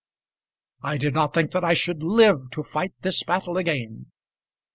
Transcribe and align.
I 0.81 0.97
did 0.97 1.13
not 1.13 1.31
think 1.35 1.51
that 1.51 1.63
I 1.63 1.75
should 1.75 2.01
live 2.01 2.49
to 2.53 2.63
fight 2.63 2.93
this 3.01 3.21
battle 3.23 3.55
again. 3.55 4.07